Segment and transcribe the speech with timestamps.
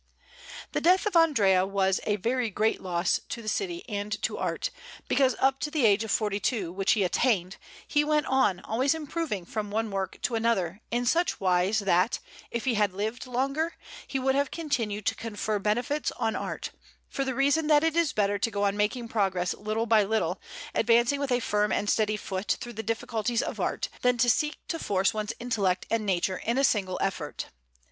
[0.71, 4.71] The death of Andrea was a very great loss to the city and to art,
[5.07, 8.95] because up to the age of forty two, which he attained, he went on always
[8.95, 12.17] improving from one work to another in such wise that,
[12.49, 13.75] if he had lived longer,
[14.07, 16.71] he would have continued to confer benefits on art;
[17.07, 20.41] for the reason that it is better to go on making progress little by little,
[20.73, 24.57] advancing with a firm and steady foot through the difficulties of art, than to seek
[24.67, 27.49] to force one's intellect and nature in a single effort.